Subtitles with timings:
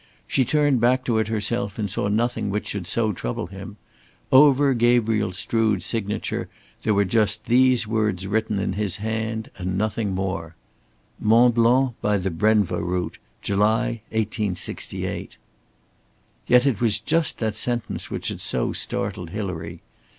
[0.25, 3.77] She turned back to it herself and saw nothing which should so trouble him.
[4.31, 6.49] Over Gabriel Strood's signature
[6.81, 10.55] there were just these words written in his hand and nothing more:
[11.19, 13.19] "Mont Blanc by the Brenva route.
[13.43, 15.37] July, 1868."
[16.47, 19.81] Yet it was just that sentence which had so startled Hilary.